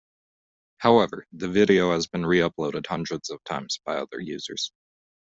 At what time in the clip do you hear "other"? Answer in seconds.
3.97-4.19